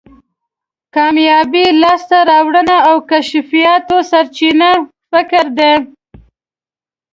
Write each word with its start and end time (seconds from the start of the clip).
کامیابی، 0.95 1.65
لاسته 1.81 2.17
راوړنو 2.29 2.77
او 2.89 2.95
کشفیاتو 3.09 3.97
سرچینه 4.11 4.69
فکر 5.11 5.45
دی. 5.57 5.73